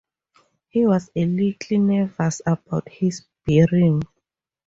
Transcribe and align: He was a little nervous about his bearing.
He 0.69 0.83
was 0.87 1.11
a 1.15 1.25
little 1.27 1.77
nervous 1.77 2.41
about 2.43 2.89
his 2.89 3.23
bearing. 3.45 4.01